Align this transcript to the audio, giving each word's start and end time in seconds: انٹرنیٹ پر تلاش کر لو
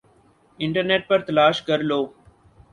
انٹرنیٹ 0.59 1.07
پر 1.09 1.19
تلاش 1.27 1.61
کر 1.67 1.79
لو 1.89 2.01